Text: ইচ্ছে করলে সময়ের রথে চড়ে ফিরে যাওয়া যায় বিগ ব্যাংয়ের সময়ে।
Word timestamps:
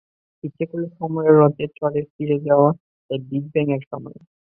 ইচ্ছে 0.43 0.63
করলে 0.69 0.87
সময়ের 0.99 1.35
রথে 1.39 1.65
চড়ে 1.77 2.01
ফিরে 2.13 2.37
যাওয়া 2.47 2.69
যায় 3.09 3.21
বিগ 3.29 3.43
ব্যাংয়ের 3.53 3.83
সময়ে। 3.91 4.19